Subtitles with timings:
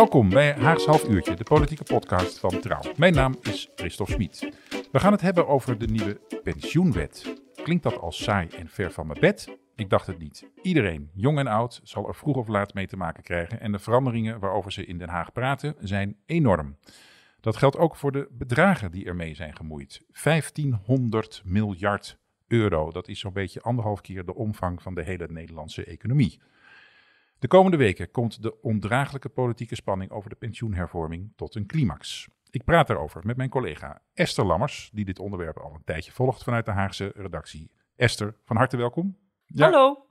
[0.00, 2.92] Welkom bij Haags Half Uurtje, de politieke podcast van Trouw.
[2.96, 4.48] Mijn naam is Christophe Smit.
[4.92, 7.40] We gaan het hebben over de nieuwe pensioenwet.
[7.54, 9.58] Klinkt dat al saai en ver van mijn bed?
[9.76, 10.46] Ik dacht het niet.
[10.62, 13.78] Iedereen, jong en oud, zal er vroeg of laat mee te maken krijgen en de
[13.78, 16.76] veranderingen waarover ze in Den Haag praten zijn enorm.
[17.40, 20.02] Dat geldt ook voor de bedragen die ermee zijn gemoeid.
[20.22, 25.84] 1500 miljard euro, dat is zo'n beetje anderhalf keer de omvang van de hele Nederlandse
[25.84, 26.40] economie.
[27.40, 32.28] De komende weken komt de ondraaglijke politieke spanning over de pensioenhervorming tot een climax.
[32.50, 36.42] Ik praat daarover met mijn collega Esther Lammers, die dit onderwerp al een tijdje volgt
[36.42, 37.70] vanuit de Haagse redactie.
[37.96, 39.16] Esther, van harte welkom.
[39.56, 40.06] Hallo.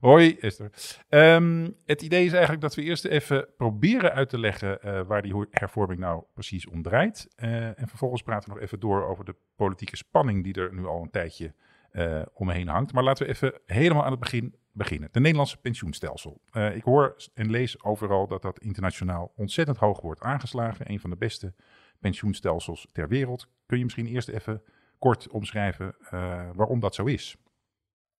[0.00, 0.70] Hoi Esther.
[1.08, 5.22] Ehm, het idee is eigenlijk dat we eerst even proberen uit te leggen uh, waar
[5.22, 7.28] die hervorming nou precies om draait.
[7.36, 10.86] Uh, en vervolgens praten we nog even door over de politieke spanning die er nu
[10.86, 11.54] al een tijdje
[11.92, 12.92] uh, omheen hangt.
[12.92, 15.08] Maar laten we even helemaal aan het begin beginnen.
[15.12, 16.40] De Nederlandse pensioenstelsel.
[16.52, 20.90] Uh, ik hoor en lees overal dat dat internationaal ontzettend hoog wordt aangeslagen.
[20.90, 21.54] Een van de beste
[22.00, 23.48] pensioenstelsels ter wereld.
[23.66, 24.62] Kun je misschien eerst even
[24.98, 26.10] kort omschrijven uh,
[26.54, 27.36] waarom dat zo is?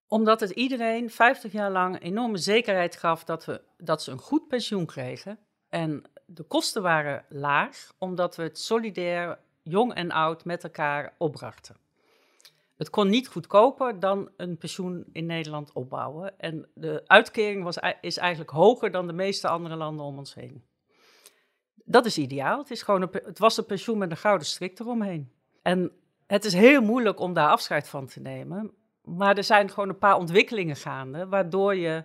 [0.07, 4.49] Omdat het iedereen 50 jaar lang enorme zekerheid gaf dat, we, dat ze een goed
[4.49, 5.39] pensioen kregen.
[5.69, 11.77] En de kosten waren laag, omdat we het solidair, jong en oud met elkaar opbrachten.
[12.85, 16.39] Het kon niet goedkoper dan een pensioen in Nederland opbouwen.
[16.39, 20.65] En de uitkering was, is eigenlijk hoger dan de meeste andere landen om ons heen.
[21.75, 22.59] Dat is ideaal.
[22.59, 25.33] Het, is gewoon het was een pensioen met een gouden strik eromheen.
[25.63, 25.93] En
[26.27, 28.73] het is heel moeilijk om daar afscheid van te nemen.
[29.03, 32.05] Maar er zijn gewoon een paar ontwikkelingen gaande, waardoor je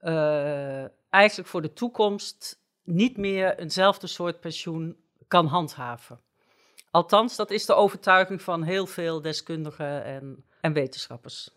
[0.00, 4.96] uh, eigenlijk voor de toekomst niet meer eenzelfde soort pensioen
[5.28, 6.20] kan handhaven.
[6.92, 11.50] Althans, dat is de overtuiging van heel veel deskundigen en, en wetenschappers.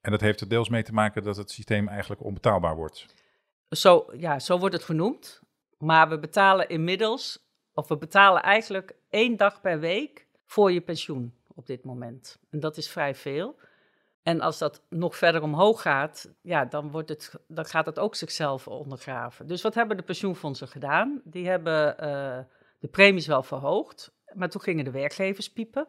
[0.00, 3.06] En dat heeft er deels mee te maken dat het systeem eigenlijk onbetaalbaar wordt.
[3.68, 5.40] Zo, ja, zo wordt het genoemd.
[5.78, 7.38] Maar we betalen inmiddels,
[7.74, 12.38] of we betalen eigenlijk één dag per week voor je pensioen op dit moment.
[12.50, 13.56] En dat is vrij veel.
[14.22, 18.14] En als dat nog verder omhoog gaat, ja, dan, wordt het, dan gaat het ook
[18.14, 19.46] zichzelf ondergraven.
[19.46, 21.20] Dus wat hebben de pensioenfondsen gedaan?
[21.24, 22.38] Die hebben uh,
[22.78, 24.12] de premies wel verhoogd.
[24.34, 25.86] Maar toen gingen de werkgevers piepen.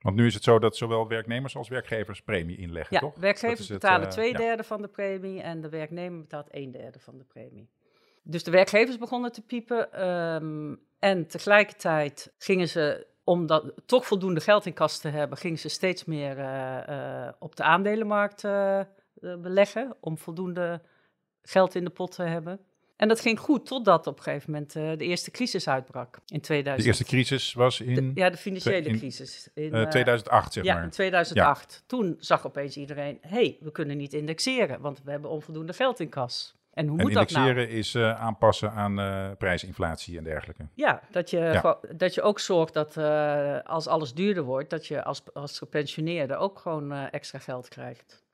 [0.00, 3.14] Want nu is het zo dat zowel werknemers als werkgevers premie inleggen, ja, toch?
[3.14, 4.38] werkgevers betalen uh, twee ja.
[4.38, 7.68] derde van de premie en de werknemer betaalt een derde van de premie.
[8.22, 14.40] Dus de werkgevers begonnen te piepen um, en tegelijkertijd gingen ze, om dat, toch voldoende
[14.40, 18.42] geld in kas te hebben, gingen ze steeds meer uh, uh, op de aandelenmarkt
[19.20, 20.82] beleggen om voldoende
[21.42, 22.60] geld in de pot te hebben.
[22.96, 26.40] En dat ging goed totdat op een gegeven moment uh, de eerste crisis uitbrak in
[26.40, 26.82] 2000.
[26.82, 27.94] De eerste crisis was in?
[27.94, 29.48] De, ja, de financiële in, crisis.
[29.54, 30.82] In uh, 2008, zeg ja, maar.
[30.82, 31.72] in 2008.
[31.72, 31.84] Ja.
[31.86, 36.00] Toen zag opeens iedereen, hé, hey, we kunnen niet indexeren, want we hebben onvoldoende geld
[36.00, 36.54] in kas.
[36.72, 37.48] En hoe en moet dat nou?
[37.48, 40.66] indexeren is uh, aanpassen aan uh, prijsinflatie en dergelijke.
[40.74, 41.78] Ja, dat je, ja.
[41.96, 46.36] dat je ook zorgt dat uh, als alles duurder wordt, dat je als, als gepensioneerde
[46.36, 48.24] ook gewoon extra geld krijgt.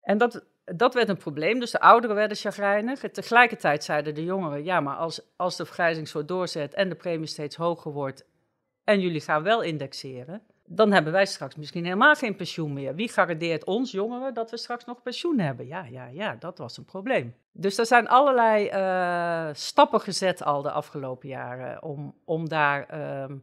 [0.00, 1.60] En dat, dat werd een probleem.
[1.60, 3.00] Dus de ouderen werden chagrijnig.
[3.00, 7.26] Tegelijkertijd zeiden de jongeren: ja, maar als, als de vergrijzing zo doorzet en de premie
[7.26, 8.26] steeds hoger wordt.
[8.84, 10.42] en jullie gaan wel indexeren.
[10.66, 12.94] dan hebben wij straks misschien helemaal geen pensioen meer.
[12.94, 15.66] Wie garandeert ons jongeren dat we straks nog pensioen hebben?
[15.66, 17.34] Ja, ja, ja, dat was een probleem.
[17.52, 21.82] Dus er zijn allerlei uh, stappen gezet al de afgelopen jaren.
[21.82, 23.36] om, om daar uh,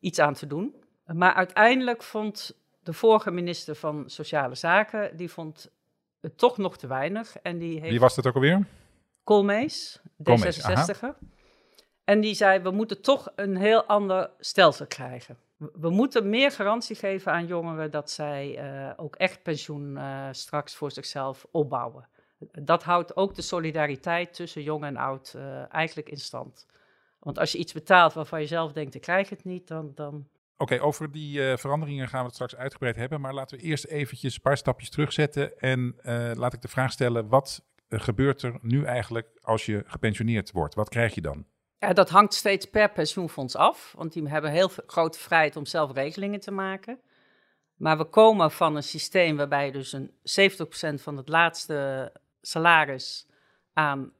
[0.00, 0.74] iets aan te doen.
[1.06, 5.16] Maar uiteindelijk vond de vorige minister van Sociale Zaken.
[5.16, 5.70] die vond
[6.36, 7.36] toch nog te weinig.
[7.42, 8.66] En die heeft Wie was dat ook alweer?
[9.24, 10.00] Koolmees,
[10.30, 11.08] D66.
[12.04, 15.38] En die zei, we moeten toch een heel ander stelsel krijgen.
[15.56, 20.74] We moeten meer garantie geven aan jongeren dat zij uh, ook echt pensioen uh, straks
[20.74, 22.08] voor zichzelf opbouwen.
[22.52, 26.66] Dat houdt ook de solidariteit tussen jong en oud uh, eigenlijk in stand.
[27.18, 30.28] Want als je iets betaalt waarvan je zelf denkt, ik krijg het niet, dan, dan
[30.56, 33.20] Oké, over die uh, veranderingen gaan we het straks uitgebreid hebben.
[33.20, 35.58] Maar laten we eerst eventjes een paar stapjes terugzetten.
[35.58, 39.82] En uh, laat ik de vraag stellen, wat uh, gebeurt er nu eigenlijk als je
[39.86, 40.74] gepensioneerd wordt?
[40.74, 41.46] Wat krijg je dan?
[41.78, 43.94] Ja, dat hangt steeds per pensioenfonds af.
[43.96, 47.00] Want die hebben heel grote vrijheid om zelf regelingen te maken.
[47.74, 53.28] Maar we komen van een systeem waarbij je dus een 70% van het laatste salaris
[53.72, 54.12] aan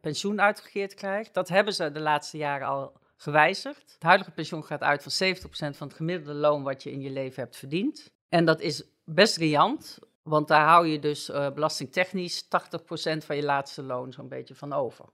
[0.00, 1.34] pensioen uitgekeerd krijgt.
[1.34, 3.92] Dat hebben ze de laatste jaren al gewijzigd.
[3.92, 7.10] Het huidige pensioen gaat uit van 70% van het gemiddelde loon wat je in je
[7.10, 8.12] leven hebt verdiend.
[8.28, 12.48] En dat is best riant, want daar hou je dus uh, belastingtechnisch 80%
[13.18, 15.04] van je laatste loon zo'n beetje van over.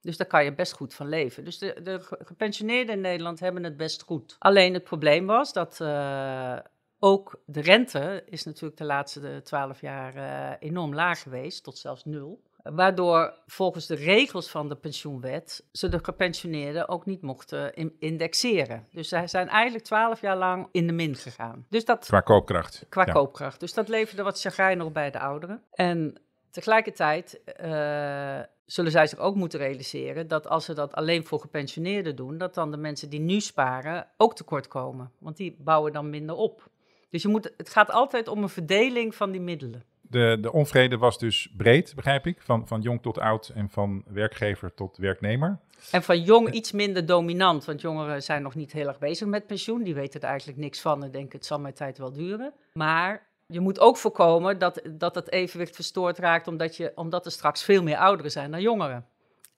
[0.00, 1.44] Dus daar kan je best goed van leven.
[1.44, 4.36] Dus de, de gepensioneerden in Nederland hebben het best goed.
[4.38, 6.58] Alleen het probleem was dat uh,
[6.98, 12.04] ook de rente is natuurlijk de laatste twaalf jaar uh, enorm laag geweest, tot zelfs
[12.04, 12.42] nul.
[12.62, 18.86] Waardoor volgens de regels van de pensioenwet ze de gepensioneerden ook niet mochten indexeren.
[18.90, 21.66] Dus zij zijn eigenlijk twaalf jaar lang in de min gegaan.
[21.68, 22.86] Dus dat, qua koopkracht.
[22.88, 23.60] Qua koopkracht.
[23.60, 25.62] Dus dat leverde wat chagrijn nog bij de ouderen.
[25.72, 26.20] En
[26.50, 32.16] tegelijkertijd uh, zullen zij zich ook moeten realiseren dat als ze dat alleen voor gepensioneerden
[32.16, 35.10] doen, dat dan de mensen die nu sparen ook tekort komen.
[35.18, 36.70] Want die bouwen dan minder op.
[37.10, 39.84] Dus je moet, het gaat altijd om een verdeling van die middelen.
[40.12, 44.04] De, de onvrede was dus breed, begrijp ik, van, van jong tot oud en van
[44.06, 45.58] werkgever tot werknemer.
[45.90, 49.46] En van jong iets minder dominant, want jongeren zijn nog niet heel erg bezig met
[49.46, 49.82] pensioen.
[49.82, 52.52] Die weten er eigenlijk niks van en denken het zal mijn tijd wel duren.
[52.72, 57.32] Maar je moet ook voorkomen dat, dat het evenwicht verstoord raakt, omdat, je, omdat er
[57.32, 59.06] straks veel meer ouderen zijn dan jongeren.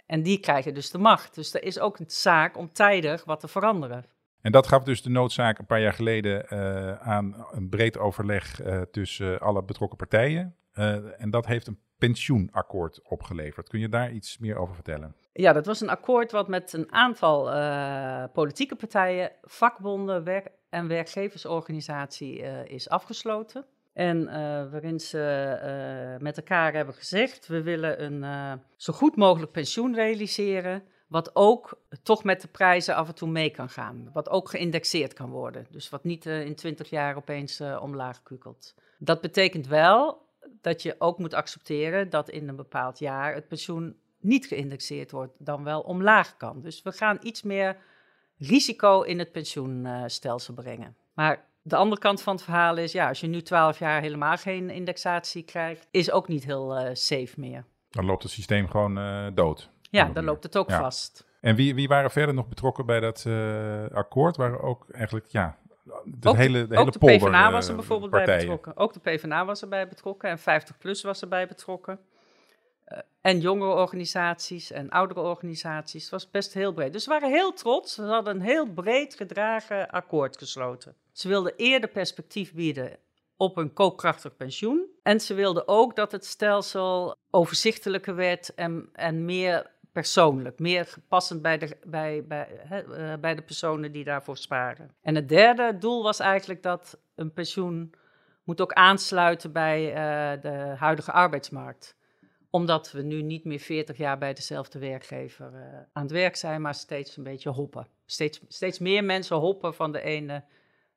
[0.06, 1.34] En die krijgen dus de macht.
[1.34, 4.04] Dus er is ook een zaak om tijdig wat te veranderen.
[4.44, 8.62] En dat gaf dus de noodzaak een paar jaar geleden uh, aan een breed overleg
[8.62, 10.54] uh, tussen alle betrokken partijen.
[10.74, 13.68] Uh, en dat heeft een pensioenakkoord opgeleverd.
[13.68, 15.14] Kun je daar iets meer over vertellen?
[15.32, 17.42] Ja, dat was een akkoord wat met een aantal
[18.32, 23.64] politieke partijen, vakbonden werk en werkgeversorganisatie is afgesloten.
[23.92, 24.24] En
[24.70, 30.82] waarin ze met elkaar hebben gezegd: we willen een zo goed mogelijk pensioen realiseren
[31.14, 34.10] wat ook toch met de prijzen af en toe mee kan gaan.
[34.12, 35.66] Wat ook geïndexeerd kan worden.
[35.70, 38.74] Dus wat niet uh, in 20 jaar opeens uh, omlaag kukelt.
[38.98, 40.26] Dat betekent wel
[40.60, 45.32] dat je ook moet accepteren dat in een bepaald jaar het pensioen niet geïndexeerd wordt,
[45.38, 46.60] dan wel omlaag kan.
[46.60, 47.76] Dus we gaan iets meer
[48.38, 50.96] risico in het pensioenstelsel brengen.
[51.12, 54.36] Maar de andere kant van het verhaal is, ja, als je nu 12 jaar helemaal
[54.36, 57.64] geen indexatie krijgt, is ook niet heel uh, safe meer.
[57.90, 59.72] Dan loopt het systeem gewoon dood.
[59.94, 61.24] Ja, dan loopt het ook vast.
[61.40, 64.36] En wie, wie waren verder nog betrokken bij dat uh, akkoord?
[64.36, 65.58] Waren ook eigenlijk, ja,
[66.04, 68.76] de ook hele, de, de hele de PvdA was er bijvoorbeeld bij betrokken.
[68.76, 71.98] Ook de PvdA was erbij betrokken en 50PLUS was erbij betrokken.
[72.88, 76.02] Uh, en jongere organisaties en oudere organisaties.
[76.02, 76.92] Het was best heel breed.
[76.92, 77.94] Dus ze waren heel trots.
[77.94, 80.94] Ze hadden een heel breed gedragen akkoord gesloten.
[81.12, 82.96] Ze wilden eerder perspectief bieden
[83.36, 84.86] op een koopkrachtig pensioen.
[85.02, 91.42] En ze wilden ook dat het stelsel overzichtelijker werd en, en meer persoonlijk, meer passend
[91.42, 94.94] bij de, bij, bij, uh, bij de personen die daarvoor sparen.
[95.02, 97.94] En het derde doel was eigenlijk dat een pensioen
[98.44, 101.96] moet ook aansluiten bij uh, de huidige arbeidsmarkt
[102.54, 105.60] omdat we nu niet meer 40 jaar bij dezelfde werkgever uh,
[105.92, 107.86] aan het werk zijn, maar steeds een beetje hoppen.
[108.06, 110.44] Steeds, steeds meer mensen hoppen van de ene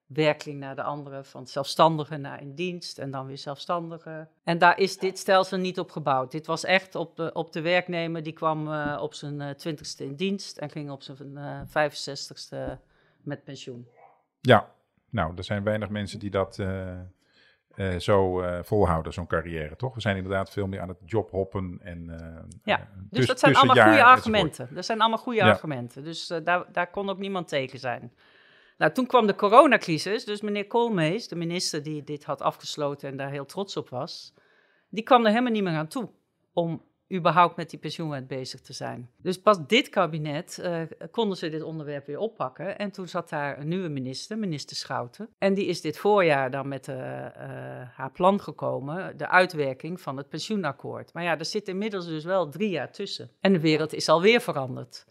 [0.07, 4.27] werking naar de andere, van zelfstandige naar in dienst en dan weer zelfstandige.
[4.43, 6.31] En daar is dit stelsel niet op gebouwd.
[6.31, 10.03] Dit was echt op de, op de werknemer, die kwam uh, op zijn uh, twintigste
[10.03, 12.79] in dienst en ging op zijn uh, 65ste
[13.21, 13.87] met pensioen.
[14.41, 14.71] Ja,
[15.09, 16.55] nou, er zijn weinig mensen die dat
[17.97, 19.93] zo volhouden, zo'n carrière, toch?
[19.93, 22.11] We zijn inderdaad veel meer aan het jobhoppen en...
[22.63, 24.69] ja, dus dat zijn allemaal goede argumenten.
[24.71, 25.49] Dat zijn allemaal goede ja.
[25.49, 26.03] argumenten.
[26.03, 28.11] Dus daar, daar kon ook niemand tegen zijn.
[28.77, 33.17] Nou, toen kwam de coronacrisis, dus meneer Koolmees, de minister die dit had afgesloten en
[33.17, 34.33] daar heel trots op was,
[34.89, 36.09] die kwam er helemaal niet meer aan toe
[36.53, 36.81] om
[37.13, 39.09] überhaupt met die pensioenwet bezig te zijn.
[39.17, 40.81] Dus pas dit kabinet uh,
[41.11, 42.77] konden ze dit onderwerp weer oppakken.
[42.77, 45.29] En toen zat daar een nieuwe minister, minister Schouten.
[45.37, 47.01] En die is dit voorjaar dan met uh, uh,
[47.93, 51.13] haar plan gekomen, de uitwerking van het pensioenakkoord.
[51.13, 53.31] Maar ja, er zit inmiddels dus wel drie jaar tussen.
[53.39, 55.05] En de wereld is alweer veranderd.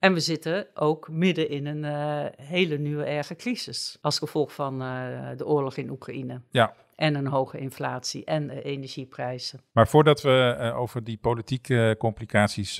[0.00, 3.98] En we zitten ook midden in een uh, hele nieuwe erge crisis.
[4.00, 6.40] Als gevolg van uh, de oorlog in Oekraïne.
[6.50, 6.74] Ja.
[6.96, 9.60] En een hoge inflatie en uh, energieprijzen.
[9.72, 12.76] Maar voordat we over die politieke complicaties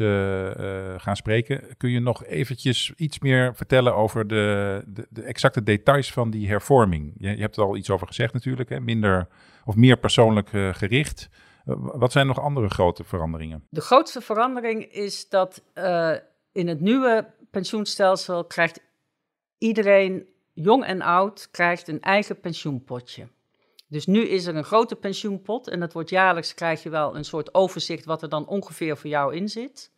[0.96, 6.12] gaan spreken, kun je nog eventjes iets meer vertellen over de, de, de exacte details
[6.12, 7.14] van die hervorming?
[7.16, 8.80] Je, je, hebt er al iets over gezegd natuurlijk, hè?
[8.80, 9.28] minder
[9.64, 11.28] of meer persoonlijk gericht.
[11.74, 13.66] wat zijn nog andere grote veranderingen?
[13.70, 15.62] De grootste verandering is dat
[16.52, 18.80] in het nieuwe pensioenstelsel krijgt
[19.58, 23.28] iedereen, jong en oud, krijgt een eigen pensioenpotje.
[23.88, 27.24] Dus nu is er een grote pensioenpot en dat wordt jaarlijks krijg je wel een
[27.24, 29.92] soort overzicht wat er dan ongeveer voor jou in zit.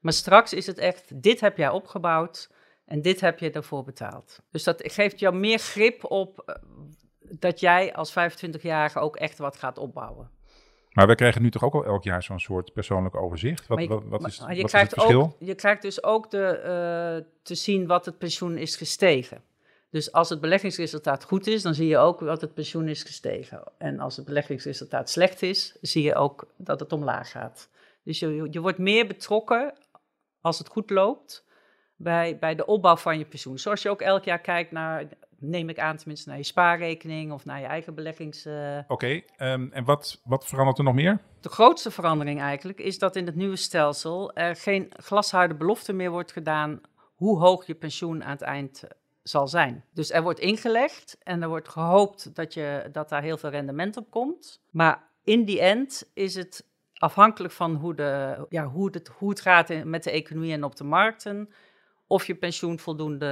[0.00, 2.50] Maar straks is het echt, dit heb jij opgebouwd
[2.84, 4.40] en dit heb je ervoor betaald.
[4.50, 6.58] Dus dat geeft jou meer grip op
[7.30, 10.30] dat jij als 25-jarige ook echt wat gaat opbouwen.
[10.98, 13.66] Maar we krijgen nu toch ook al elk jaar zo'n soort persoonlijk overzicht?
[13.66, 15.20] Wat, je- wat, is, je wat is het krijgt verschil?
[15.20, 19.42] Ook, je krijgt dus ook de, eh, te zien wat het pensioen is gestegen.
[19.90, 23.62] Dus als het beleggingsresultaat goed is, dan zie je ook wat het pensioen is gestegen.
[23.76, 27.68] En als het beleggingsresultaat slecht is, zie je ook dat het omlaag gaat.
[28.02, 29.74] Dus je, je wordt meer betrokken,
[30.40, 31.44] als het goed loopt,
[31.96, 33.58] bij, bij de opbouw van je pensioen.
[33.58, 35.04] Zoals je ook elk jaar kijkt naar,
[35.40, 38.44] neem ik aan tenminste, naar je spaarrekening of naar je eigen beleggings...
[38.44, 41.18] eh, Oké, ehm, en wat, wat verandert er nog meer?
[41.40, 46.10] de grootste verandering eigenlijk is dat in het nieuwe stelsel er geen glasharde belofte meer
[46.10, 46.80] wordt gedaan
[47.14, 48.90] hoe hoog je pensioen aan het eind eh,
[49.22, 49.84] zal zijn.
[49.92, 53.96] Dus er wordt ingelegd en er wordt gehoopt dat, je, dat daar heel veel rendement
[53.96, 54.60] op komt.
[54.70, 59.40] Maar in die end is het afhankelijk van hoe, de, ja, hoe, het, hoe het
[59.40, 61.50] gaat in- met de economie en op de markten,
[62.08, 63.26] of je pensioen voldoende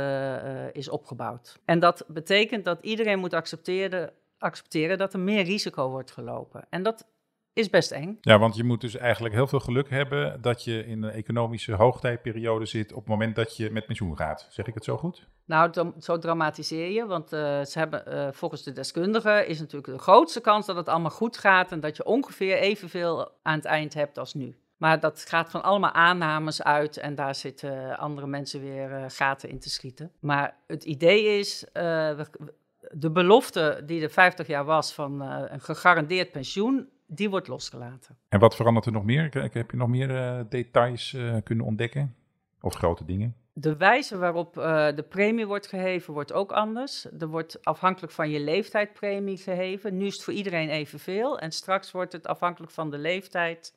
[0.45, 1.61] eh, is opgebouwd.
[1.65, 6.67] En dat betekent dat iedereen moet accepteren, accepteren dat er meer risico wordt gelopen.
[6.71, 7.07] En dat
[7.53, 8.19] is best eng.
[8.21, 11.73] Ja, want je moet dus eigenlijk heel veel geluk hebben dat je in een economische
[11.73, 14.47] hoogtijperiode zit op het moment dat je met pensioen gaat.
[14.51, 15.29] Zeg ik het zo goed?
[15.45, 19.99] Nou, zo dramatiseer je, want eh, ze hebben, eh, volgens de deskundigen is natuurlijk de
[19.99, 23.95] grootste kans dat het allemaal goed gaat en dat je ongeveer evenveel aan het eind
[23.95, 24.57] hebt als nu.
[24.77, 29.49] Maar dat gaat van allemaal aannames uit en daar zitten andere mensen weer eh, gaten
[29.49, 30.13] in te schieten.
[30.21, 32.55] Maar het idee is, eh, we-
[32.91, 38.17] de belofte die er 50 jaar was van eh, een gegarandeerd pensioen, die wordt losgelaten.
[38.29, 39.29] En wat verandert er nog meer?
[39.53, 42.15] Heb je nog meer details kunnen ontdekken?
[42.61, 43.37] Of grote dingen?
[43.53, 47.07] De wijze waarop de premie wordt geheven wordt ook anders.
[47.19, 49.97] Er wordt afhankelijk van je leeftijd premie geheven.
[49.97, 51.39] Nu is het voor iedereen evenveel.
[51.39, 53.75] En straks wordt het afhankelijk van de leeftijd.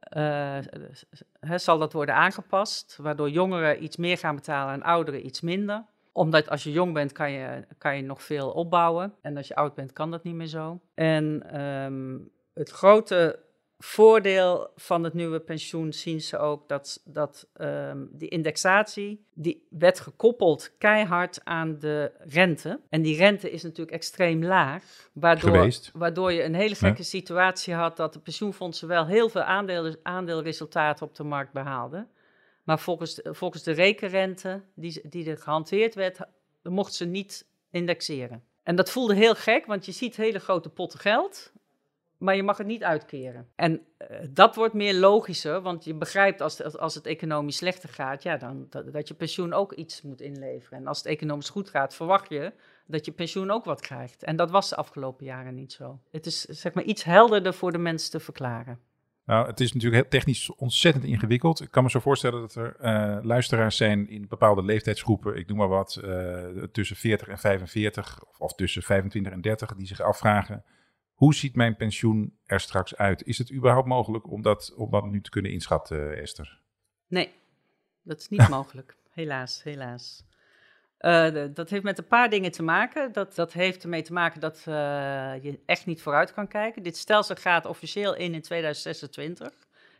[0.00, 0.58] Eh,
[1.40, 5.84] hè, zal dat worden aangepast, waardoor jongeren iets meer gaan betalen en ouderen iets minder.
[6.12, 9.54] Omdat als je jong bent kan je, kan je nog veel opbouwen en als je
[9.54, 10.80] oud bent kan dat niet meer zo.
[10.94, 12.18] En ehm,
[12.54, 13.38] het grote
[13.84, 20.00] voordeel van het nieuwe pensioen zien ze ook dat, dat ehm, die indexatie, die werd
[20.00, 22.80] gekoppeld keihard aan de rente.
[22.88, 25.90] En die rente is natuurlijk extreem laag, waardoor, Geweest.
[25.94, 31.06] waardoor je een hele gekke situatie had dat de pensioenfondsen wel heel veel aandeel, aandeelresultaten
[31.06, 32.08] op de markt behaalden.
[32.64, 36.18] Maar volgens, de- volgens de rekenrente die, die er gehanteerd werd,
[36.62, 38.42] mochten ze niet indexeren.
[38.62, 41.52] En dat voelde heel gek, want je ziet hele grote potten geld,
[42.20, 43.48] maar je mag het niet uitkeren.
[43.54, 47.88] En eh, dat wordt meer logischer, want je begrijpt als, als, als het economisch slechter
[47.88, 50.78] gaat, ja, dan, dat, je pensioen ook iets moet inleveren.
[50.78, 52.52] En als het economisch goed gaat, verwacht je
[52.86, 54.24] dat je pensioen ook wat krijgt.
[54.24, 56.00] En dat was de afgelopen jaren niet zo.
[56.10, 58.78] Het is zeg maar iets helderder voor de mensen te verklaren.
[59.24, 61.60] Nou, het is natuurlijk technisch ontzettend ingewikkeld.
[61.60, 65.56] Ik kan me zo voorstellen dat er eh, luisteraars zijn in bepaalde leeftijdsgroepen, ik noem
[65.56, 70.00] maar wat, eh, tussen 40 en 45 of, of tussen 25 en 30, die zich
[70.00, 70.64] afvragen,
[71.20, 73.22] hoe ziet mijn pensioen er straks uit?
[73.26, 76.60] Is het überhaupt mogelijk om dat, om dat nu te kunnen inschatten, Esther?
[77.06, 77.32] Nee,
[78.02, 78.96] dat is niet mogelijk.
[79.10, 80.24] Helaas, helaas.
[80.98, 83.12] Eh, de- dat heeft met een paar dingen te maken.
[83.12, 84.64] Dat, dat heeft ermee te maken dat eh,
[85.42, 86.82] je echt niet vooruit kan kijken.
[86.82, 89.52] Dit stelsel gaat officieel in in 2026.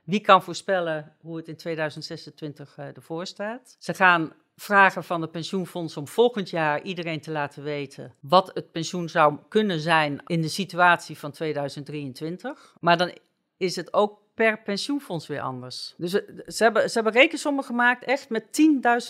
[0.04, 3.76] Wie kan voorspellen hoe het in 2026 eh, ervoor staat?
[3.78, 8.72] Ze gaan vragen van de pensioenfonds om volgend jaar iedereen te laten weten wat het
[8.72, 12.74] pensioen zou kunnen zijn in de situatie van 2023.
[12.80, 13.12] Maar dan
[13.56, 15.94] is het ook per pensioenfonds weer anders.
[15.96, 16.10] Dus
[16.46, 18.44] ze hebben, ze hebben rekensommen gemaakt echt met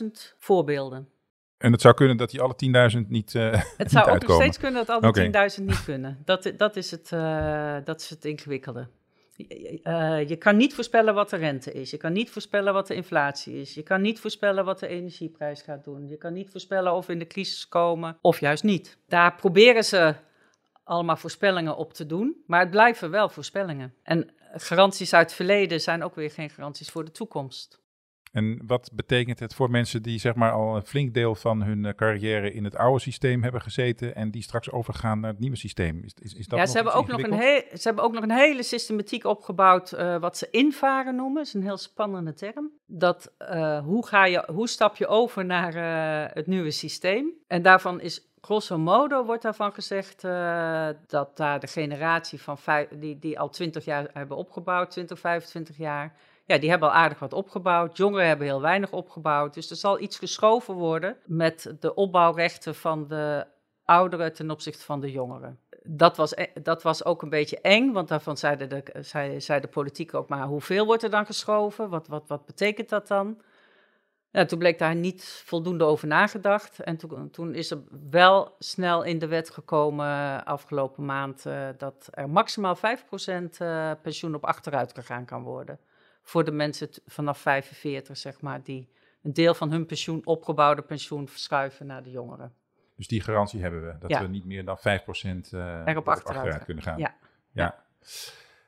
[0.02, 1.08] 10.000 voorbeelden.
[1.58, 2.54] En het zou kunnen dat die alle
[3.02, 5.50] 10.000 niet, eh, Het niet zou ook nog steeds kunnen dat alle Oké.
[5.58, 6.22] 10.000 niet kunnen.
[6.24, 8.88] Dat, dat, is het, eh, dat is het ingewikkelde.
[9.48, 11.90] Je- eh, je kan niet voorspellen wat de rente is.
[11.90, 13.74] Je kan niet voorspellen wat de inflatie is.
[13.74, 16.08] Je kan niet voorspellen wat de energieprijs gaat doen.
[16.08, 18.98] Je kan niet voorspellen of we in de crisis komen of juist niet.
[19.08, 20.14] Daar proberen ze
[20.84, 23.94] allemaal voorspellingen op te doen, maar het blijven wel voorspellingen.
[24.02, 27.79] En garanties uit het verleden zijn ook weer geen garanties voor de toekomst.
[28.30, 31.84] En wat betekent het voor mensen die zeg maar al een flink deel van hun
[31.84, 35.56] eh, carrière in het oude systeem hebben gezeten en die straks overgaan naar het nieuwe
[35.56, 36.00] systeem?
[36.04, 38.22] Is, is, is dat ja, nog ze hebben, ook nog een ze hebben ook nog
[38.22, 41.34] een hele systematiek opgebouwd, eh, wat ze invaren noemen.
[41.34, 42.70] Dat is een heel spannende term.
[42.86, 45.74] Dat, eh, hoe, ga je, hoe stap je over naar
[46.34, 47.32] het nieuwe systeem?
[47.46, 50.22] En daarvan is, grosso modo wordt daarvan gezegd
[51.06, 55.76] dat daar de generatie van vijf, die, die al 20 jaar hebben opgebouwd, 20, 25
[55.76, 56.14] jaar,
[56.50, 57.96] ja, die hebben al aardig wat opgebouwd.
[57.96, 59.54] Jongeren hebben heel weinig opgebouwd.
[59.54, 63.46] Dus er zal iets geschoven worden met de opbouwrechten van de
[63.84, 65.58] ouderen ten opzichte van de jongeren.
[65.82, 69.60] Dat was, e- dat was ook een beetje eng, want daarvan zeiden de, zei, zei
[69.60, 71.88] de politiek ook maar hoeveel wordt er dan geschoven?
[71.88, 73.40] Wat, wat, wat betekent dat dan?
[74.30, 76.80] Ja, toen bleek daar niet voldoende over nagedacht.
[76.80, 76.96] En
[77.30, 77.78] toen, is er
[78.10, 82.80] wel snel in de wet gekomen eh, afgelopen maand uh, dat er maximaal 5%
[83.62, 85.78] uh, pensioen op achteruit gegaan kan worden.
[86.22, 88.88] Voor de mensen vanaf 45, zeg maar, die
[89.22, 92.54] een deel van hun pensioen, opgebouwde pensioen, verschuiven naar de jongeren.
[92.96, 96.64] Dus die garantie hebben we, dat we niet meer dan 5% uh, erop achteruit, achteruit
[96.64, 96.98] kunnen gaan.
[96.98, 97.16] Ja.
[97.52, 97.84] ja.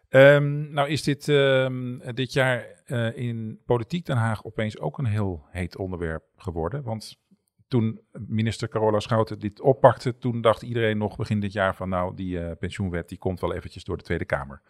[0.08, 5.04] Um, nou is dit, um, dit jaar uh, in Politiek Den Haag opeens ook een
[5.04, 6.82] heel heet onderwerp geworden.
[6.82, 7.20] Want
[7.68, 12.14] toen minister Carola Schouten dit oppakte, toen dacht iedereen nog begin dit jaar van nou,
[12.14, 14.62] die uh, pensioenwet die komt wel eventjes door de Tweede Kamer.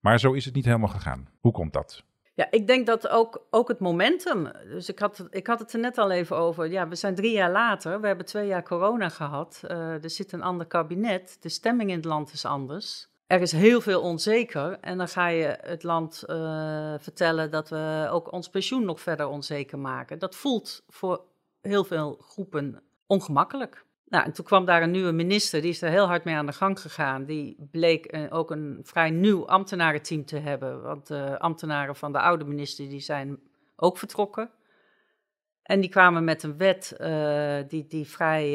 [0.00, 1.28] Maar zo is het niet helemaal gegaan.
[1.40, 2.04] Hoe komt dat?
[2.36, 4.50] Ja, ik denk dat ook, ook het momentum.
[4.68, 6.70] Dus ik had, ik had het er net al even over.
[6.70, 8.00] Ja, we zijn drie jaar later.
[8.00, 9.60] We hebben twee jaar corona gehad.
[9.64, 11.36] Uh, er zit een ander kabinet.
[11.40, 14.78] De stemming in het land is anders er is heel veel onzeker.
[14.80, 19.26] En dan ga je het land uh, vertellen dat we ook ons pensioen nog verder
[19.26, 20.18] onzeker maken.
[20.18, 21.20] Dat voelt voor
[21.60, 23.84] heel veel groepen ongemakkelijk.
[24.08, 26.46] Nou, en toen kwam daar een nieuwe minister, die is er heel hard mee aan
[26.46, 27.24] de gang gegaan.
[27.24, 30.82] Die bleek uh, ook een vrij nieuw ambtenarenteam te hebben.
[30.82, 33.38] Want de ambtenaren van de oude minister die zijn
[33.76, 34.50] ook vertrokken.
[35.62, 38.50] En die kwamen met een wet uh, die, die vrij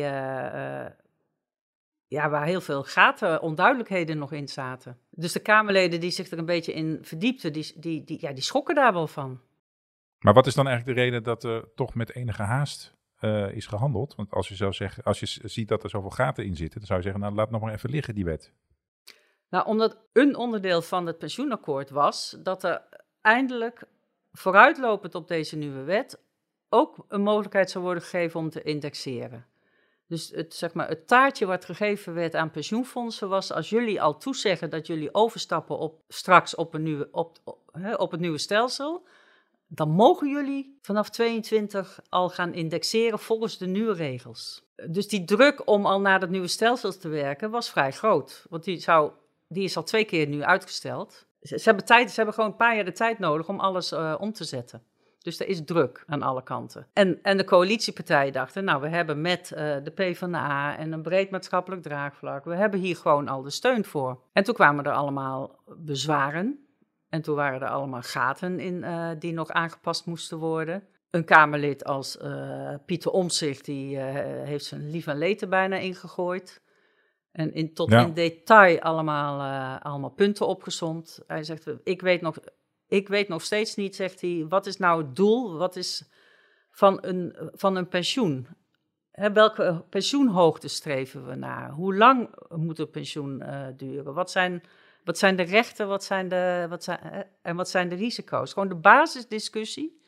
[2.12, 4.98] ja, waar heel veel gaten, onduidelijkheden nog in zaten.
[5.10, 8.44] Dus de Kamerleden die zich er een beetje in verdiepten, die, die, die, ja, die
[8.44, 9.42] schrokken daar wel van.
[10.20, 13.66] Maar wat is dan eigenlijk de reden dat er toch met enige haast uh, is
[13.66, 14.16] gehandeld?
[14.16, 16.88] Want als je zou zeggen, als je ziet dat er zoveel gaten in zitten, dan
[16.88, 18.54] zou je zeggen, nou laat nog maar even liggen die wet.
[19.50, 22.82] Nou, omdat een onderdeel van het pensioenakkoord was dat er
[23.22, 23.84] eindelijk
[24.32, 26.20] vooruitlopend op deze nieuwe wet
[26.70, 29.46] ook een mogelijkheid zou worden gegeven om te indexeren.
[30.08, 34.18] Dus het, zeg maar, het taartje wat gegeven werd aan pensioenfondsen was: als jullie al
[34.18, 37.38] toezeggen dat jullie overstappen op, straks op, een nieuwe, op,
[37.98, 39.08] op het nieuwe stelsel,
[39.74, 44.64] dan mogen jullie vanaf 22 al gaan indexeren volgens de nieuwe regels.
[44.90, 48.46] Dus die druk om al naar het nieuwe stelsel te werken was vrij groot.
[48.50, 49.12] Want die, zou,
[49.48, 51.26] die is al twee keer nu uitgesteld.
[51.42, 54.16] Ze, hebben, tijd, ze hebben gewoon een paar jaar de tijd nodig om alles uh,
[54.20, 54.84] om te zetten.
[55.20, 56.88] Dus er is druk aan alle kanten.
[56.94, 61.30] En, en de coalitiepartijen dachten, nou, we hebben met uh, de PvdA en een breed
[61.30, 64.20] maatschappelijk draagvlak, we hebben hier gewoon al de steun voor.
[64.34, 66.66] En toen kwamen er allemaal bezwaren.
[67.12, 70.84] En toen waren er allemaal gaten in uh, die nog aangepast moesten worden.
[71.10, 76.62] Een Kamerlid als uh, Pieter Omzicht, die heeft zijn lief en leed er bijna ingegooid.
[77.32, 78.06] En in, tot ja.
[78.06, 81.24] in detail allemaal, allemaal punten opgezomd.
[81.28, 82.38] Hij zegt, ik weet nog
[82.88, 86.12] ik weet nog steeds niet, zegt hij, wat is nou het doel wat is
[86.72, 88.48] van, een, van een pensioen?
[89.12, 91.72] Hè, welke pensioenhoogte streven we naar?
[91.72, 93.44] Hoe lang moet een pensioen
[93.78, 94.14] duren?
[94.14, 94.64] Wat zijn,
[95.04, 98.54] wat zijn de rechten wat zijn de, wat zijn, en wat zijn de risico's?
[98.54, 100.00] Gewoon de basisdiscussie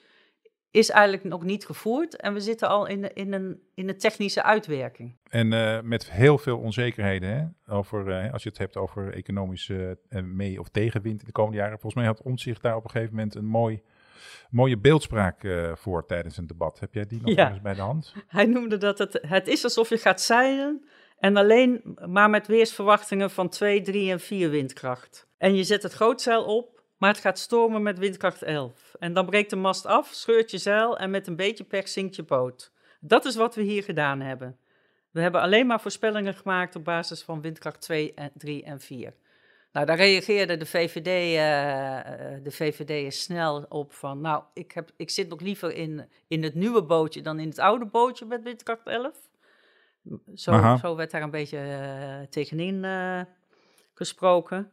[0.73, 4.43] is eigenlijk nog niet gevoerd en we zitten al in, in, een, in een technische
[4.43, 5.17] uitwerking.
[5.29, 7.73] En uh, met heel veel onzekerheden, hè?
[7.73, 11.57] Over, uh, als je het hebt over economische uh, mee- of tegenwind in de komende
[11.57, 11.79] jaren.
[11.79, 13.81] Volgens mij had Omtzigt daar op een gegeven moment een mooi,
[14.49, 16.79] mooie beeldspraak voor tijdens een debat.
[16.79, 17.49] Heb jij die nog ja.
[17.49, 18.13] eens bij de hand?
[18.27, 20.85] Hij noemde dat het, het is alsof je gaat zeilen
[21.23, 25.27] en alleen maar met weersverwachtingen van 2, 3 en 4 windkracht.
[25.37, 28.95] En je zet het grootzeil op maar het gaat stormen met windkracht 11.
[28.99, 32.15] En dan breekt de mast af, scheurt je zeil en met een beetje pech zinkt
[32.15, 32.71] je boot.
[32.99, 34.57] Dat is wat we hier gedaan hebben.
[35.11, 39.13] We hebben alleen maar voorspellingen gemaakt op basis van windkracht 2, 3 en 4.
[39.71, 44.91] Nou, daar reageerde de VVD, uh, de VVD is snel op van, nou, ik, heb,
[44.97, 48.43] ik zit nog liever in, in het nieuwe bootje dan in het oude bootje met
[48.43, 49.11] windkracht 11.
[50.35, 53.21] Zo, zo werd daar een beetje uh, tegenin uh,
[53.93, 54.71] gesproken.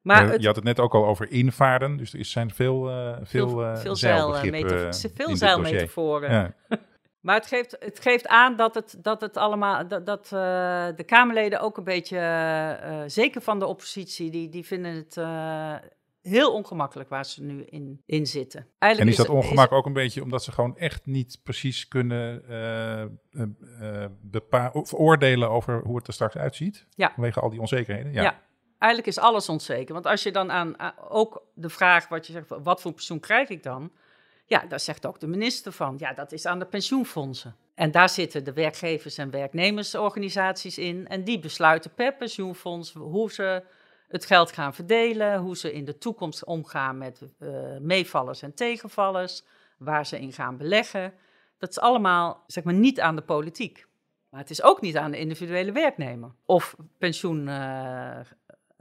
[0.00, 3.48] Maar je had het net ook al over invaren, dus er zijn veel, uh, veel,
[3.48, 3.96] veel,
[5.16, 6.32] veel zeilmetaforen.
[6.32, 6.54] Ja.
[7.20, 10.40] maar het geeft, het geeft aan dat het, dat het allemaal, dat, dat uh,
[10.96, 15.16] de Kamerleden ook een beetje, zeker van de oppositie, die, die vinden het
[16.22, 18.66] heel ongemakkelijk waar ze nu in, in zitten.
[18.78, 21.40] Eigenlijk en is, is dat ongemak is, ook een beetje omdat ze gewoon echt niet
[21.42, 22.42] precies kunnen
[24.90, 26.86] oordelen over hoe het er straks uitziet?
[26.94, 27.12] Ja.
[27.14, 28.12] Vanwege al die onzekerheden?
[28.12, 28.22] ja.
[28.22, 28.40] ja
[28.82, 29.94] eigenlijk is alles onzeker.
[29.94, 30.76] Want als je dan aan,
[31.08, 33.92] ook de vraag wat je zegt, wat voor pensioen krijg ik dan?
[34.46, 35.94] Ja, daar zegt ook de minister van.
[35.98, 37.56] Ja, dat is aan de pensioenfondsen.
[37.74, 41.08] En daar zitten de werkgevers- en werknemersorganisaties in.
[41.08, 43.62] En die besluiten per pensioenfonds hoe ze
[44.12, 47.48] het geld gaan verdelen, hoe ze in de toekomst omgaan met uh,
[47.80, 49.44] meevallers en tegenvallers,
[49.78, 51.14] waar ze in gaan beleggen.
[51.58, 53.86] Dat is allemaal, zeg maar, niet aan de politiek.
[54.28, 57.46] Maar het is ook niet aan de individuele werknemer of pensioen.
[57.48, 58.20] Uh,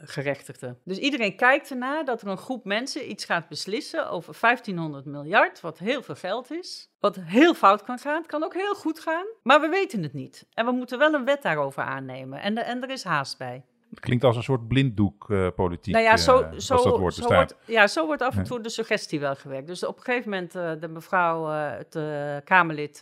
[0.04, 0.80] gerechtigden.
[0.84, 5.62] Dus iedereen kijkt ernaar dat er een groep mensen iets gaat beslissen over 1500 miljard,
[5.62, 6.89] wat heel veel geld is.
[7.00, 10.13] Wat heel fout kan gaan, het kan ook heel goed gaan, maar we weten het
[10.13, 10.46] niet.
[10.54, 13.63] En we moeten wel een wet daarover aannemen en, en er is haast bij.
[13.91, 15.93] Het klinkt als een soort blinddoekpolitiek.
[15.93, 18.62] Nou ja, zo, uh, zo, dat woord zo wordt, ja, zo wordt af en toe
[18.62, 19.67] de suggestie wel gewerkt.
[19.67, 21.99] Dus op een gegeven moment, uh, de mevrouw, het
[22.43, 23.01] Kamerlid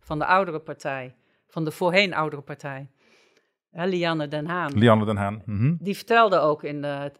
[0.00, 1.14] van de oudere partij,
[1.46, 2.90] van de voorheen oudere partij,
[3.70, 4.78] Lianne Den Haan.
[4.78, 5.42] Lianne Den Haan.
[5.44, 5.76] Mm -hmm.
[5.80, 7.12] Die vertelde ook in de,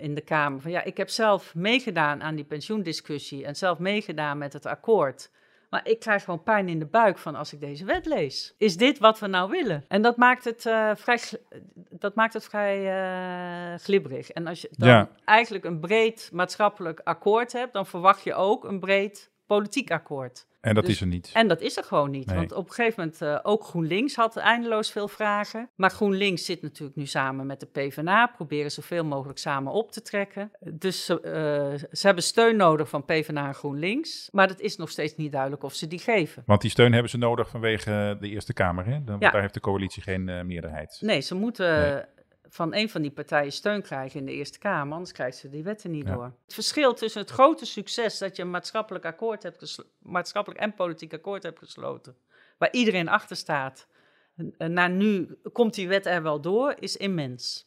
[0.00, 4.38] in de Kamer van ja, ik heb zelf meegedaan aan die pensioendiscussie en zelf meegedaan
[4.38, 5.30] met het akkoord.
[5.70, 8.54] Maar ik krijg gewoon pijn in de buik van als ik deze wet lees.
[8.58, 9.84] Is dit wat we nou willen?
[9.88, 11.20] En dat maakt het uh, vrij,
[11.90, 12.78] dat maakt het vrij
[13.72, 14.30] uh, glibberig.
[14.30, 15.08] En als je dan Ja.
[15.24, 20.46] eigenlijk een breed maatschappelijk akkoord hebt, dan verwacht je ook een breed politiek akkoord.
[20.68, 21.30] En dat Dus- is er niet.
[21.32, 22.26] En dat is er gewoon niet.
[22.26, 22.36] Nee.
[22.36, 25.68] Want op een gegeven moment, eh, ook GroenLinks had eindeloos veel vragen.
[25.74, 28.26] Maar GroenLinks zit natuurlijk nu samen met de PvdA.
[28.26, 30.50] Proberen zoveel mogelijk samen op te trekken.
[30.60, 34.28] Dus ze, eh, ze hebben steun nodig van PvdA en GroenLinks.
[34.32, 36.42] Maar het is nog steeds niet duidelijk of ze die geven.
[36.46, 38.86] Want die steun hebben ze nodig vanwege de Eerste Kamer.
[38.86, 39.04] Hè?
[39.04, 39.30] Dan, Ja.
[39.30, 40.98] Daar heeft de coalitie geen eh, meerderheid.
[41.00, 42.02] Nee, ze moeten Nee.
[42.48, 44.92] Van een van die partijen steun krijgen in de Eerste Kamer.
[44.92, 46.14] Anders krijgen ze die wetten niet Ja.
[46.14, 46.32] door.
[46.44, 51.12] Het verschil tussen het grote succes dat je een maatschappelijk, akkoord hebt maatschappelijk en politiek
[51.12, 52.16] akkoord hebt gesloten.
[52.58, 53.86] Waar iedereen achter staat.
[54.58, 57.66] Naar nu komt die wet er wel door, is immens.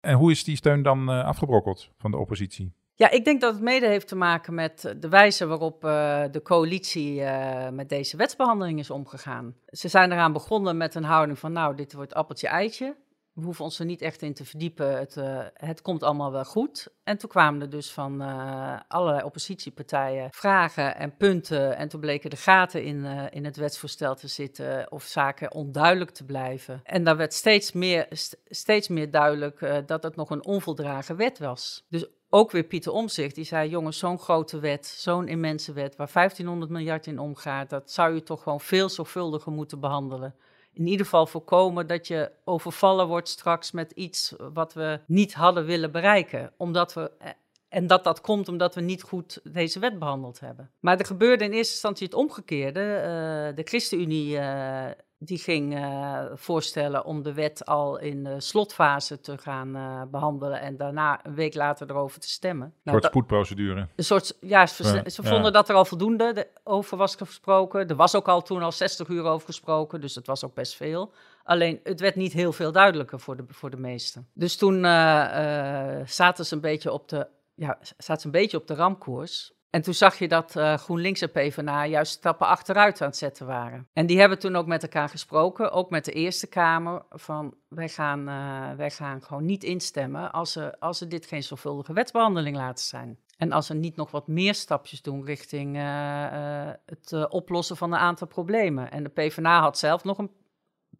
[0.00, 2.72] En hoe is die steun dan eh, afgebrokkeld van de oppositie?
[2.94, 6.42] Ja, ik denk dat het mede heeft te maken met de wijze waarop eh, de
[6.42, 9.56] coalitie eh, met deze wetsbehandeling is omgegaan.
[9.66, 12.96] Ze zijn eraan begonnen met een houding van, nou, dit wordt appeltje-eitje.
[13.38, 14.98] We hoeven ons er niet echt in te verdiepen.
[14.98, 16.88] Het, eh, het komt allemaal wel goed.
[17.04, 21.76] En toen kwamen er dus van eh, allerlei oppositiepartijen vragen en punten.
[21.76, 26.10] En toen bleken de gaten in, eh, in het wetsvoorstel te zitten of zaken onduidelijk
[26.10, 26.80] te blijven.
[26.84, 31.38] En daar werd steeds meer, st- steeds meer duidelijk dat het nog een onvoldragen wet
[31.38, 31.84] was.
[31.88, 36.10] Dus ook weer Pieter Omzicht, die zei: Jongens, zo'n grote wet, zo'n immense wet, waar
[36.12, 40.34] 1500 miljard in omgaat, dat zou je toch gewoon veel zorgvuldiger moeten behandelen.
[40.78, 45.64] In ieder geval voorkomen dat je overvallen wordt straks met iets wat we niet hadden
[45.64, 46.52] willen bereiken.
[46.56, 47.10] Omdat we.
[47.18, 47.30] eh,
[47.68, 50.70] En dat dat komt omdat we niet goed deze wet behandeld hebben.
[50.80, 52.80] Maar er gebeurde in eerste instantie het omgekeerde.
[52.80, 54.86] Eh, de ChristenUnie eh,
[55.20, 60.60] die ging eh, voorstellen om de wet al in de slotfase te gaan eh, behandelen
[60.60, 62.66] en daarna een week later erover te stemmen.
[62.66, 63.88] Een Nou, soort spoedprocedure.
[63.96, 65.22] een soort, ja, ze, ja.
[65.28, 67.88] vonden dat er al voldoende de- over was gesproken.
[67.88, 70.74] Er was ook al toen al 60 uur over gesproken, dus het was ook best
[70.76, 71.12] veel.
[71.44, 74.28] Alleen, het werd niet heel veel duidelijker voor de, voor de meesten.
[74.32, 78.66] Dus toen eh, zaten ze een beetje op de, ja, zaten ze een beetje op
[78.66, 79.52] de ramkoers.
[79.70, 83.46] En toen zag je dat eh, GroenLinks en PvdA juist stappen achteruit aan het zetten
[83.46, 83.88] waren.
[83.92, 87.88] En die hebben toen ook met elkaar gesproken, ook met de Eerste Kamer, van wij
[87.88, 92.56] gaan, eh, wij gaan gewoon niet instemmen als ze, als ze dit geen zorgvuldige wetsbehandeling
[92.56, 93.18] laten zijn.
[93.36, 97.98] En als ze niet nog wat meer stapjes doen richting eh, het oplossen van een
[97.98, 98.90] aantal problemen.
[98.90, 100.30] En de PvdA had zelf nog een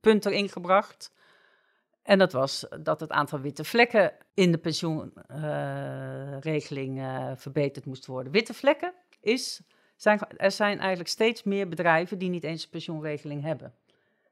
[0.00, 1.12] punt erin gebracht.
[2.08, 8.32] En dat was dat het aantal witte vlekken in de pensioenregeling eh, verbeterd moest worden.
[8.32, 9.60] Witte vlekken is,
[9.96, 13.74] zijn, er zijn eigenlijk steeds meer bedrijven die niet eens een pensioenregeling hebben.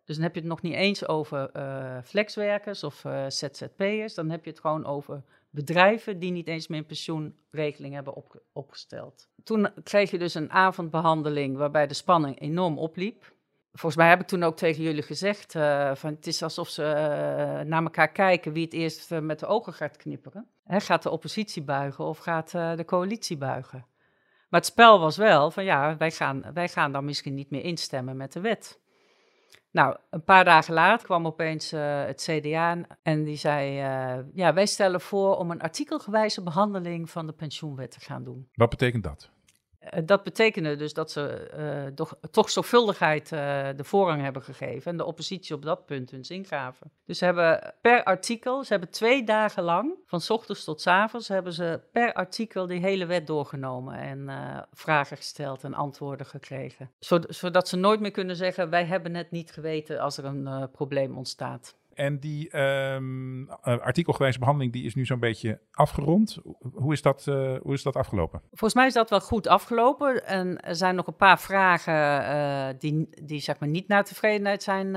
[0.04, 4.14] Dus dan heb je het nog niet eens over eh, flexwerkers of eh, ZZP'ers.
[4.14, 8.42] Dan heb je het gewoon over bedrijven die niet eens meer een pensioenregeling hebben opge-
[8.52, 9.28] opgesteld.
[9.44, 13.34] Toen kreeg je dus een avondbehandeling waarbij de spanning enorm opliep.
[13.76, 16.84] Volgens mij heb ik toen ook tegen jullie gezegd: eh, van het is alsof ze
[16.84, 20.46] eh, naar elkaar kijken wie het eerst eh, met de ogen gaat knipperen.
[20.68, 23.86] Gaat de oppositie buigen of gaat de coalitie buigen?
[24.48, 27.64] Maar het spel was wel van ja, wij gaan, wij gaan dan misschien niet meer
[27.64, 28.80] instemmen met de wet.
[29.70, 33.72] Nou, een paar dagen later kwam opeens het CDA en die zei:
[34.34, 38.48] Ja, wij stellen voor om een artikelgewijze behandeling van de pensioenwet te gaan doen.
[38.54, 39.30] Wat betekent dat?
[39.86, 44.90] Eh, dat betekende dus dat ze eh, toch, toch zorgvuldigheid eh, de voorrang hebben gegeven
[44.90, 46.90] en de oppositie op dat punt hun zin gaven.
[47.04, 51.52] Dus ze hebben per artikel, ze hebben twee dagen lang, van ochtends tot avonds, hebben
[51.52, 54.30] ze per artikel die hele wet doorgenomen en
[54.72, 56.90] vragen gesteld en antwoorden gekregen.
[56.98, 60.70] Zod- zodat ze nooit meer kunnen zeggen, wij hebben het niet geweten als er een
[60.70, 61.76] probleem ontstaat.
[61.96, 62.98] En die eh,
[63.62, 66.38] artikelgewijze behandeling die is nu zo'n beetje afgerond.
[66.72, 68.40] Hoe is dat, eh, hoe is dat afgelopen?
[68.48, 70.26] Volgens mij is dat wel goed afgelopen.
[70.26, 74.62] En er zijn nog een paar vragen eh, die, die zeg maar niet naar tevredenheid
[74.62, 74.94] zijn,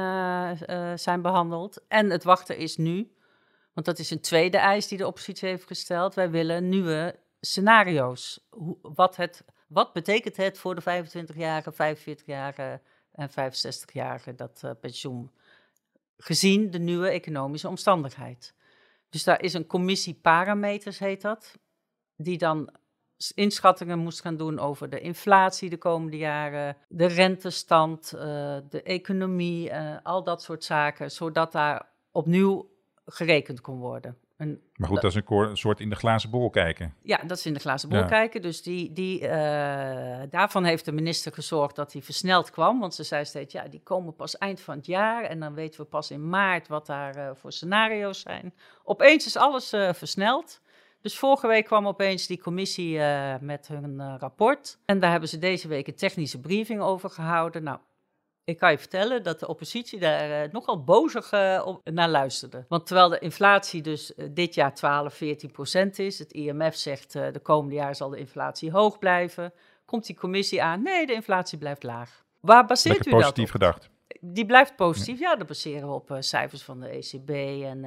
[1.00, 1.86] zijn behandeld.
[1.88, 3.12] En het wachten is nu,
[3.74, 6.14] want dat is een tweede eis die de oppositie heeft gesteld.
[6.14, 8.48] Wij willen nieuwe scenario's.
[8.50, 12.82] Hoe, wat, het, wat betekent het voor de 25-jarigen, 45-jarigen
[13.12, 15.32] en 65-jarigen dat pensioen?
[16.22, 18.54] Gezien de nieuwe economische omstandigheid.
[19.10, 21.58] Dus daar is een commissie parameters, heet dat,
[22.16, 22.70] die dan
[23.36, 28.22] inschattingen moest gaan doen over de inflatie de komende jaren, de rentestand, uh,
[28.70, 32.70] de economie, uh, al dat soort zaken, zodat daar opnieuw
[33.06, 34.18] gerekend kon worden.
[34.48, 36.96] Maar goed, dat is een, soort in de glazen bol kijken.
[37.02, 38.42] Ja, dat is in de glazen bol kijken.
[38.42, 39.30] Dus die, die, uh,
[40.30, 42.80] daarvan heeft de minister gezorgd dat die versneld kwam.
[42.80, 45.24] Want ze zei steeds, ja, die komen pas eind van het jaar.
[45.24, 48.54] En dan weten we pas in maart wat daar uh, voor scenario's zijn.
[48.84, 50.62] Opeens is alles uh, versneld.
[51.02, 53.00] Dus vorige week kwam opeens die commissie
[53.42, 54.80] met hun rapport.
[54.86, 57.64] En daar hebben ze deze week een technische briefing over gehouden.
[57.64, 57.80] Nou,
[58.50, 61.34] ik kan je vertellen dat de oppositie daar uh, nogal bozig
[61.66, 62.66] op, naar luisterde.
[62.68, 67.40] Want terwijl de inflatie dus dit jaar 12, 14 procent is, het IMF zegt de
[67.42, 69.54] komende jaar zal de inflatie hoog blijven,
[69.86, 72.24] komt die commissie aan, nee, de inflatie blijft laag.
[72.40, 73.90] Waar baseert Lekker u dat positief gedacht.
[74.20, 77.30] Die blijft positief, ja, ja dat baseren we op cijfers van de ECB
[77.66, 77.86] en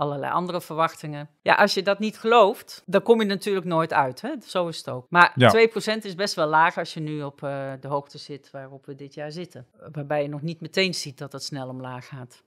[0.00, 1.28] allerlei andere verwachtingen.
[1.42, 4.20] Ja, als je dat niet gelooft, dan kom je natuurlijk nooit uit.
[4.20, 4.30] Hè?
[4.46, 5.06] Zo is het ook.
[5.08, 5.68] Maar ja.
[5.68, 8.94] 2% is best wel laag als je nu op uh, de hoogte zit waarop we
[8.94, 9.66] dit jaar zitten.
[9.92, 12.42] Waarbij je nog niet meteen ziet dat het snel omlaag gaat.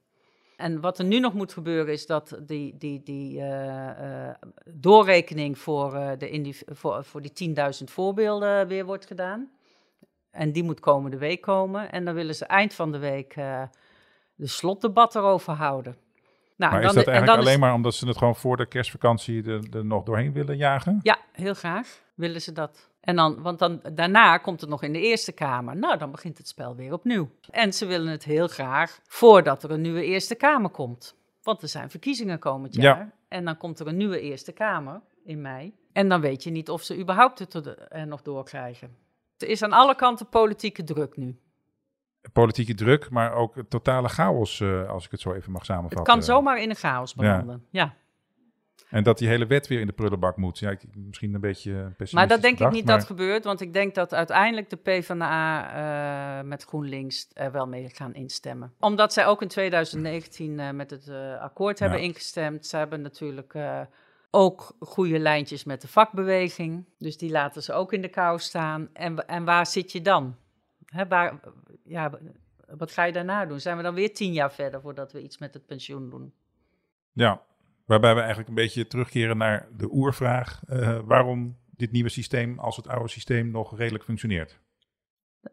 [0.58, 4.30] En wat er nu nog moet gebeuren is dat die, die, die uh, uh,
[4.66, 9.52] doorrekening voor, de voor, voor die 10.000 voorbeelden weer wordt gedaan.
[10.32, 11.92] En die moet komende week komen.
[11.92, 13.34] En dan willen ze eind van de week
[14.36, 16.03] de slotdebat erover houden.
[16.56, 19.62] Nou, maar is dat eigenlijk alleen maar omdat ze het gewoon voor de kerstvakantie er,
[19.72, 21.00] er, nog doorheen willen jagen?
[21.02, 22.90] Ja, heel graag willen ze dat.
[23.00, 25.78] En dan, want dan, daarna komt het nog in de Eerste Kamer.
[25.78, 27.30] Nou, dan begint het spel weer opnieuw.
[27.50, 31.16] En ze willen het heel graag voordat er een nieuwe Eerste Kamer komt.
[31.42, 32.98] Want er zijn verkiezingen komend jaar.
[32.98, 33.12] Ja.
[33.28, 35.74] En dan komt er een nieuwe Eerste Kamer in mei.
[35.94, 37.54] En dan weet je niet of ze überhaupt het
[37.90, 38.96] er nog doorkrijgen.
[39.38, 41.38] Er is aan alle kanten politieke druk nu
[42.34, 46.00] politieke druk, maar ook totale chaos, uh, als ik het zo even mag samenvatten.
[46.00, 47.84] Het kan zomaar in een chaos belanden, ja.
[47.84, 48.02] ja.
[48.90, 50.60] En dat die hele wet weer in de prullenbak moet.
[50.60, 52.98] Ja, ik, misschien een beetje pessimistisch Maar dat denk gedacht, ik niet maar...
[52.98, 57.90] dat gebeurt, want ik denk dat uiteindelijk de PvdA uh, met GroenLinks er wel mee
[57.90, 58.74] gaan instemmen.
[58.80, 61.10] Omdat zij ook in 2019 uh, met het
[61.40, 62.06] akkoord hebben ja.
[62.06, 62.66] ingestemd.
[62.66, 63.56] Ze hebben natuurlijk
[64.36, 66.86] ook goede lijntjes met de vakbeweging.
[66.98, 68.90] Dus die laten ze ook in de kou staan.
[68.94, 70.36] En, en waar zit je dan?
[70.94, 71.40] Hè, waar,
[71.84, 72.12] ja,
[72.68, 73.60] wat ga je daarna doen?
[73.60, 76.34] Zijn we dan weer tien jaar verder voordat we iets met het pensioen doen?
[77.12, 77.42] Ja,
[77.86, 80.62] waarbij we eigenlijk een beetje terugkeren naar de oervraag.
[80.70, 84.60] Uh, waarom dit nieuwe systeem als het oude systeem nog redelijk functioneert?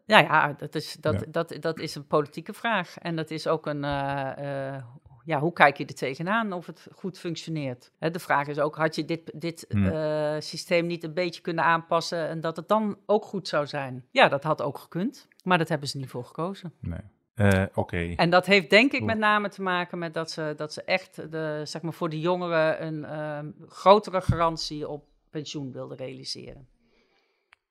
[0.05, 1.25] Ja, ja, dat is, dat, ja.
[1.31, 2.97] Dat, dat, is een politieke vraag.
[2.97, 4.83] En dat is ook een, uh, uh,
[5.25, 7.91] ja, hoe kijk je er tegenaan of het goed functioneert?
[7.99, 9.85] Hè, de vraag is ook, had je dit, dit hmm.
[9.85, 14.05] uh, systeem niet een beetje kunnen aanpassen en dat het dan ook goed zou zijn?
[14.11, 16.73] Ja, dat had ook gekund, maar dat hebben ze niet voor gekozen.
[16.79, 17.01] Nee.
[17.35, 18.13] Uh, Oké.
[18.15, 21.31] En dat heeft denk ik met name te maken met dat ze, dat ze echt
[21.31, 26.67] de, zeg maar voor de jongeren een uh, grotere garantie op pensioen wilden realiseren.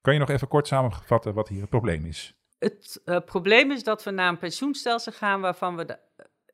[0.01, 2.35] Kan je nog even kort samenvatten wat hier het probleem is?
[2.59, 5.99] Het uh, probleem is dat we naar een pensioenstelsel gaan waarvan we de,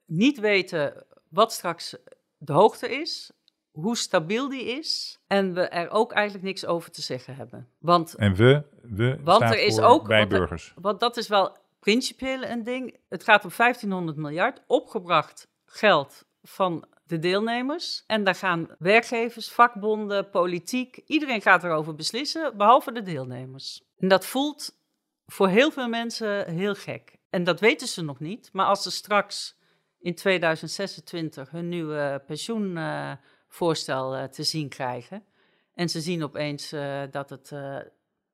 [0.07, 1.97] niet weten wat straks
[2.39, 3.31] de hoogte is,
[3.71, 7.69] hoe stabiel die is en we er ook eigenlijk niks over te zeggen hebben.
[7.79, 10.75] Want, en we, we want er is ook bij burgers.
[10.81, 12.97] Want dat is wel principieel een ding.
[13.09, 18.05] Het gaat om 1500 miljard opgebracht geld van de deelnemers.
[18.07, 23.83] En daar gaan werkgevers, vakbonden, politiek, iedereen gaat erover beslissen, behalve de deelnemers.
[23.99, 24.79] En dat voelt
[25.27, 27.17] voor heel veel mensen heel gek.
[27.31, 28.49] En dat weten ze nog niet.
[28.53, 29.56] Maar als ze straks
[30.07, 35.25] in 2026 hun nieuwe pensioenvoorstel uh, te zien krijgen.
[35.75, 37.79] En ze zien opeens uh, dat het uh,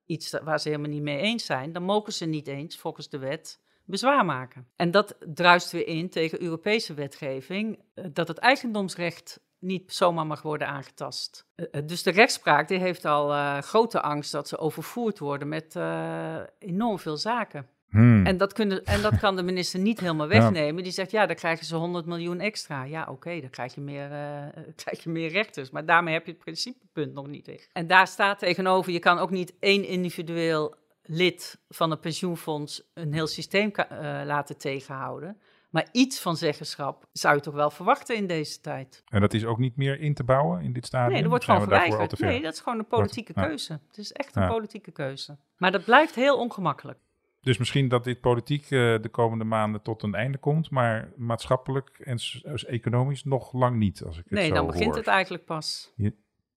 [0.04, 3.18] iets waar ze helemaal niet mee eens zijn, dan mogen ze niet eens volgens de
[3.18, 4.68] wet bezwaar maken.
[4.76, 7.82] En dat druist weer in tegen Europese wetgeving,
[8.12, 11.46] dat het eigendomsrecht niet zomaar mag worden aangetast.
[11.84, 15.76] dus de rechtspraak die heeft al grote angst dat ze overvoerd worden met
[16.58, 17.68] enorm veel zaken.
[17.92, 18.26] Hmm.
[18.26, 20.76] En, dat kunnen, en dat kan de minister niet helemaal wegnemen.
[20.76, 20.82] Ja.
[20.82, 22.84] Die zegt, ja, dan krijgen ze 100 miljoen extra.
[22.84, 25.70] Ja, oké, okay, dan krijg je, meer, uh, krijg je meer rechters.
[25.70, 27.68] Maar daarmee heb je het principepunt nog niet weg.
[27.72, 33.12] En daar staat tegenover, je kan ook niet één individueel lid van een pensioenfonds een
[33.12, 33.86] heel systeem uh,
[34.24, 35.36] laten tegenhouden.
[35.70, 39.02] Maar iets van zeggenschap zou je toch wel verwachten in deze tijd.
[39.08, 41.12] En dat is ook niet meer in te bouwen in dit stadium?
[41.12, 42.18] Nee, dat wordt gewoon verweigerd.
[42.18, 43.80] Nee, dat is gewoon een politieke wordt, keuze.
[43.86, 44.48] Het is echt een ja.
[44.48, 45.36] politieke keuze.
[45.56, 46.98] Maar dat blijft heel ongemakkelijk.
[47.42, 51.98] Dus misschien dat dit politiek uh, de komende maanden tot een einde komt, maar maatschappelijk
[51.98, 52.18] en
[52.66, 54.04] economisch nog lang niet.
[54.04, 54.96] Als ik het nee, zo dan begint hoor.
[54.96, 55.92] het eigenlijk pas.
[55.96, 56.10] Ja,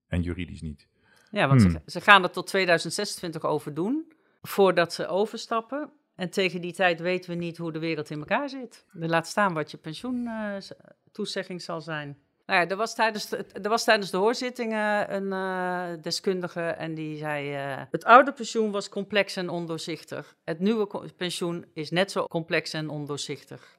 [0.07, 0.87] en juridisch niet.
[1.31, 1.71] Ja, want hmm.
[1.71, 5.89] ze, ze, gaan er tot 2026 over doen, voordat ze overstappen.
[6.15, 8.85] En tegen die tijd weten we niet hoe de wereld in elkaar zit.
[8.91, 12.17] laat staan wat je pensioentoezegging uh, zal zijn.
[12.45, 16.93] Nou ja, er was tijdens de, er was tijdens de hoorzittingen een uh, deskundige en
[16.95, 17.53] die zei...
[17.53, 20.35] Uh, het oude pensioen was complex en ondoorzichtig.
[20.43, 23.77] Het nieuwe pensioen is net zo complex en ondoorzichtig.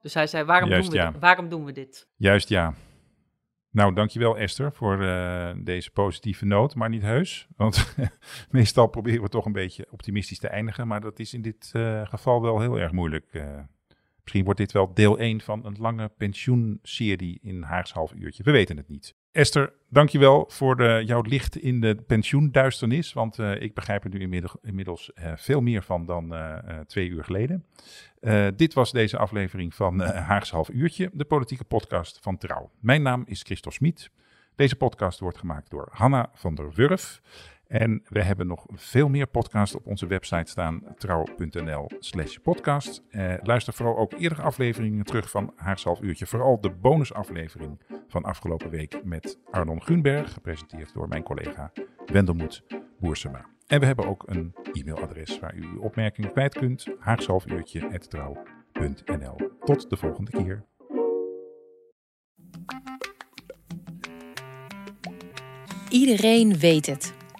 [0.00, 2.08] Dus hij zei, waarom, doen, we, waarom doen we dit?
[2.16, 2.74] Juist, ja.
[3.70, 7.46] Nou, dankjewel Esther voor uh, deze positieve noot, maar niet heus.
[7.56, 7.94] Want
[8.50, 11.72] meestal proberen we toch een beetje optimistisch te eindigen, maar dat is in dit
[12.04, 13.26] geval wel heel erg moeilijk.
[14.26, 18.42] Misschien wordt dit wel deel 1 van een lange pensioenserie in Haags half uurtje.
[18.42, 19.14] We weten het niet.
[19.32, 23.12] Esther, dankjewel voor de, jouw licht in de pensioenduisternis.
[23.12, 27.24] Want uh, ik begrijp er nu inmiddels, uh, veel meer van dan uh, twee uur
[27.24, 27.64] geleden.
[28.56, 32.70] dit was deze aflevering van Haags Half Uurtje, de politieke podcast van Trouw.
[32.80, 34.10] Mijn naam is Christophe Smit.
[34.54, 37.20] Deze podcast wordt gemaakt door Hanna van der Wurf.
[37.68, 43.02] En we hebben nog veel meer podcasts op onze website staan, trouw.nl slash podcast.
[43.10, 46.26] Eh, luister vooral ook eerdere afleveringen terug van Haags Uurtje.
[46.26, 51.72] Vooral de bonusaflevering van afgelopen week met Arnon Gunberg, gepresenteerd door mijn collega
[52.06, 52.64] Wendelmoed
[53.00, 53.44] Boersema.
[53.66, 59.50] En we hebben ook een e-mailadres waar u uw opmerkingen kwijt kunt, haagshalfuurtje.trouw.nl.
[59.64, 60.64] Tot de volgende keer.
[65.88, 67.15] Iedereen weet het.